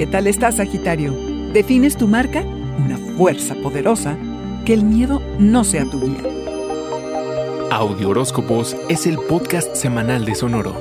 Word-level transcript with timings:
¿Qué 0.00 0.06
tal 0.06 0.26
estás, 0.28 0.56
Sagitario? 0.56 1.12
¿Defines 1.52 1.94
tu 1.94 2.08
marca? 2.08 2.40
Una 2.42 2.96
fuerza 3.18 3.54
poderosa. 3.56 4.16
Que 4.64 4.72
el 4.72 4.82
miedo 4.82 5.20
no 5.38 5.62
sea 5.62 5.84
tu 5.84 6.00
guía. 6.00 6.22
Audio 7.70 8.08
Horóscopos 8.08 8.78
es 8.88 9.06
el 9.06 9.18
podcast 9.18 9.74
semanal 9.74 10.24
de 10.24 10.34
Sonoro. 10.34 10.74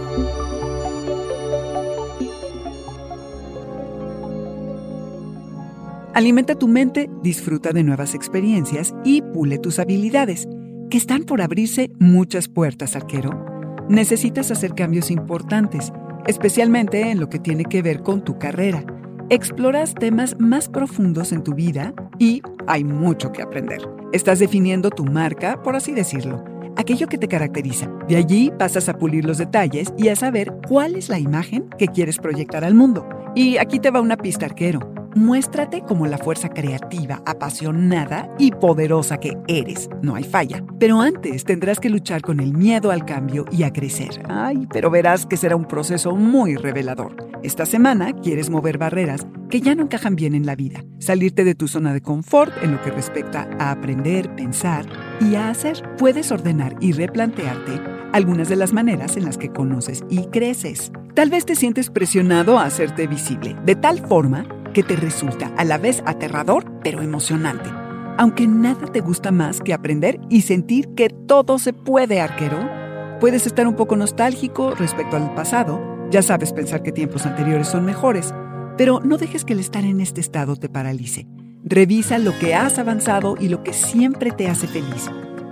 Alimenta 6.13 6.55
tu 6.55 6.69
mente, 6.69 7.09
disfruta 7.21 7.73
de 7.73 7.83
nuevas 7.83 8.15
experiencias 8.15 8.95
y 9.03 9.21
pule 9.21 9.57
tus 9.57 9.79
habilidades, 9.79 10.47
que 10.89 10.97
están 10.97 11.25
por 11.25 11.41
abrirse 11.41 11.91
muchas 11.99 12.47
puertas, 12.47 12.95
arquero. 12.95 13.45
Necesitas 13.89 14.49
hacer 14.49 14.75
cambios 14.75 15.11
importantes, 15.11 15.91
especialmente 16.25 17.11
en 17.11 17.19
lo 17.19 17.27
que 17.27 17.39
tiene 17.39 17.65
que 17.65 17.81
ver 17.81 18.01
con 18.01 18.23
tu 18.23 18.39
carrera. 18.39 18.85
Exploras 19.31 19.93
temas 19.93 20.39
más 20.39 20.67
profundos 20.67 21.31
en 21.31 21.43
tu 21.43 21.53
vida 21.53 21.93
y 22.17 22.41
hay 22.65 22.83
mucho 22.83 23.31
que 23.31 23.43
aprender. 23.43 23.79
Estás 24.11 24.39
definiendo 24.39 24.89
tu 24.89 25.05
marca, 25.05 25.61
por 25.61 25.75
así 25.75 25.91
decirlo, 25.91 26.43
aquello 26.77 27.05
que 27.05 27.19
te 27.19 27.27
caracteriza. 27.27 27.91
De 28.07 28.15
allí 28.15 28.51
pasas 28.57 28.89
a 28.89 28.97
pulir 28.97 29.25
los 29.25 29.37
detalles 29.37 29.93
y 29.99 30.07
a 30.07 30.15
saber 30.15 30.51
cuál 30.67 30.95
es 30.95 31.09
la 31.09 31.19
imagen 31.19 31.69
que 31.77 31.89
quieres 31.89 32.17
proyectar 32.17 32.63
al 32.63 32.73
mundo. 32.73 33.07
Y 33.35 33.57
aquí 33.57 33.79
te 33.79 33.91
va 33.91 34.01
una 34.01 34.17
pista 34.17 34.47
arquero. 34.47 34.98
Muéstrate 35.19 35.81
como 35.81 36.07
la 36.07 36.17
fuerza 36.17 36.47
creativa, 36.47 37.21
apasionada 37.25 38.33
y 38.39 38.51
poderosa 38.51 39.17
que 39.17 39.37
eres. 39.49 39.89
No 40.01 40.15
hay 40.15 40.23
falla. 40.23 40.63
Pero 40.79 41.01
antes 41.01 41.43
tendrás 41.43 41.81
que 41.81 41.89
luchar 41.89 42.21
con 42.21 42.39
el 42.39 42.53
miedo 42.53 42.89
al 42.89 43.03
cambio 43.03 43.43
y 43.51 43.63
a 43.63 43.73
crecer. 43.73 44.23
Ay, 44.29 44.65
pero 44.71 44.89
verás 44.89 45.25
que 45.25 45.35
será 45.35 45.57
un 45.57 45.65
proceso 45.65 46.15
muy 46.15 46.55
revelador. 46.55 47.17
Esta 47.43 47.65
semana 47.65 48.13
quieres 48.13 48.49
mover 48.49 48.77
barreras 48.77 49.27
que 49.49 49.59
ya 49.59 49.75
no 49.75 49.83
encajan 49.83 50.15
bien 50.15 50.35
en 50.35 50.45
la 50.45 50.55
vida. 50.55 50.85
Salirte 50.99 51.43
de 51.43 51.53
tu 51.53 51.67
zona 51.67 51.91
de 51.91 51.99
confort 51.99 52.53
en 52.63 52.71
lo 52.71 52.81
que 52.81 52.91
respecta 52.91 53.49
a 53.59 53.71
aprender, 53.71 54.33
pensar 54.35 54.85
y 55.19 55.35
a 55.35 55.49
hacer. 55.49 55.83
Puedes 55.97 56.31
ordenar 56.31 56.77
y 56.79 56.93
replantearte 56.93 57.81
algunas 58.13 58.47
de 58.47 58.55
las 58.55 58.71
maneras 58.71 59.17
en 59.17 59.25
las 59.25 59.37
que 59.37 59.51
conoces 59.51 60.01
y 60.09 60.27
creces. 60.27 60.93
Tal 61.13 61.29
vez 61.29 61.45
te 61.45 61.55
sientes 61.55 61.89
presionado 61.89 62.57
a 62.57 62.63
hacerte 62.63 63.05
visible, 63.05 63.57
de 63.65 63.75
tal 63.75 63.99
forma 64.07 64.45
que 64.79 64.95
te 64.95 64.95
resulta 64.95 65.51
a 65.57 65.65
la 65.65 65.77
vez 65.77 66.01
aterrador 66.05 66.63
pero 66.81 67.01
emocionante. 67.01 67.69
Aunque 68.17 68.47
nada 68.47 68.87
te 68.87 69.01
gusta 69.01 69.29
más 69.29 69.59
que 69.59 69.73
aprender 69.73 70.21
y 70.29 70.43
sentir 70.43 70.87
que 70.95 71.09
todo 71.09 71.59
se 71.59 71.73
puede, 71.73 72.21
arquero. 72.21 72.57
Puedes 73.19 73.45
estar 73.45 73.67
un 73.67 73.75
poco 73.75 73.97
nostálgico 73.97 74.73
respecto 74.75 75.17
al 75.17 75.33
pasado, 75.33 76.07
ya 76.09 76.21
sabes 76.21 76.53
pensar 76.53 76.81
que 76.81 76.93
tiempos 76.93 77.25
anteriores 77.25 77.67
son 77.67 77.83
mejores, 77.83 78.33
pero 78.77 79.01
no 79.03 79.17
dejes 79.17 79.43
que 79.43 79.51
el 79.51 79.59
estar 79.59 79.83
en 79.83 79.99
este 79.99 80.21
estado 80.21 80.55
te 80.55 80.69
paralice. 80.69 81.27
Revisa 81.65 82.17
lo 82.17 82.31
que 82.39 82.55
has 82.55 82.79
avanzado 82.79 83.35
y 83.37 83.49
lo 83.49 83.65
que 83.65 83.73
siempre 83.73 84.31
te 84.31 84.47
hace 84.47 84.65
feliz. 84.65 85.11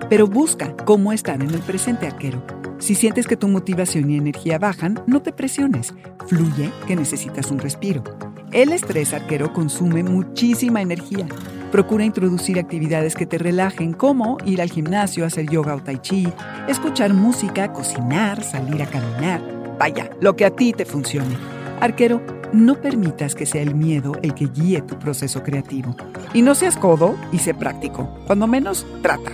Pero 0.10 0.28
busca 0.28 0.74
cómo 0.86 1.12
estar 1.12 1.42
en 1.42 1.50
el 1.50 1.60
presente, 1.60 2.08
arquero. 2.08 2.42
Si 2.80 2.96
sientes 2.96 3.28
que 3.28 3.36
tu 3.36 3.50
motivación 3.50 4.10
y 4.10 4.16
energía 4.16 4.58
bajan, 4.58 5.04
no 5.06 5.22
te 5.22 5.34
presiones. 5.34 5.94
Fluye 6.28 6.72
que 6.88 6.96
necesitas 6.96 7.52
un 7.52 7.60
respiro. 7.60 8.06
El 8.54 8.72
estrés 8.72 9.14
arquero 9.14 9.52
consume 9.52 10.04
muchísima 10.04 10.82
energía. 10.82 11.28
Procura 11.70 12.06
introducir 12.06 12.58
actividades 12.58 13.14
que 13.14 13.26
te 13.26 13.38
relajen, 13.38 13.92
como 13.92 14.38
ir 14.46 14.62
al 14.62 14.72
gimnasio, 14.72 15.26
hacer 15.26 15.50
yoga 15.50 15.76
o 15.76 15.84
tai 15.84 15.98
chi, 15.98 16.28
escuchar 16.70 17.14
música, 17.14 17.74
cocinar, 17.74 18.42
salir 18.42 18.82
a 18.82 18.86
caminar. 18.86 19.42
Vaya, 19.78 20.10
lo 20.22 20.38
que 20.38 20.46
a 20.46 20.52
ti 20.52 20.72
te 20.72 20.86
funcione. 20.86 21.36
Arquero, 21.82 22.22
no 22.54 22.76
permitas 22.76 23.36
que 23.36 23.46
sea 23.46 23.62
el 23.62 23.76
miedo 23.76 24.14
el 24.22 24.34
que 24.34 24.48
guíe 24.48 24.82
tu 24.82 24.98
proceso 24.98 25.44
creativo. 25.44 25.94
Y 26.34 26.42
no 26.42 26.56
seas 26.56 26.78
codo 26.78 27.18
y 27.34 27.40
sé 27.40 27.54
práctico. 27.54 28.18
Cuando 28.28 28.48
menos, 28.48 28.88
trata. 29.02 29.34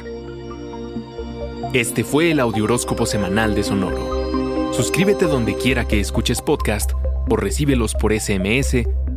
Este 1.72 2.03
fue 2.03 2.31
el 2.31 2.40
Audioróscopo 2.40 3.06
semanal 3.06 3.53
de 3.53 3.63
Sonoro. 3.63 4.73
Suscríbete 4.73 5.25
donde 5.25 5.56
quiera 5.56 5.85
que 5.85 6.00
escuches 6.00 6.41
podcast 6.41 6.94
o 7.29 7.35
recíbelos 7.35 7.94
por 7.94 8.12
SMS 8.12 8.88